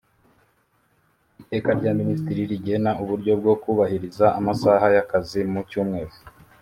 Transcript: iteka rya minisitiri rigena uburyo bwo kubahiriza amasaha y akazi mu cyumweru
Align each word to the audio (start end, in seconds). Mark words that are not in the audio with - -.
iteka 1.41 1.69
rya 1.79 1.91
minisitiri 1.99 2.41
rigena 2.51 2.91
uburyo 3.03 3.31
bwo 3.39 3.53
kubahiriza 3.61 4.25
amasaha 4.39 4.85
y 4.95 4.99
akazi 5.03 5.39
mu 5.51 5.61
cyumweru 5.69 6.13